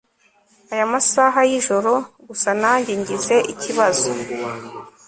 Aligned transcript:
aya 0.73 0.85
masaha 0.93 1.39
yijoro 1.51 1.93
gusa 2.27 2.49
nanjye 2.61 2.91
ngize 3.01 3.35
ikibazo 3.53 4.09